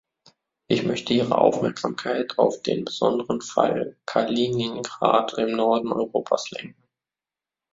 [0.67, 6.83] Ich möchte Ihre Aufmerksamkeit auf den besonderen Fall Kaliningrad im Norden Europas lenken.